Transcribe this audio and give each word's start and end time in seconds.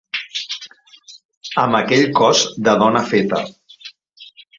Amb 1.63 1.77
aquell 1.79 2.05
cos 2.21 2.41
de 2.69 2.73
dona 2.85 3.03
feta. 3.11 3.43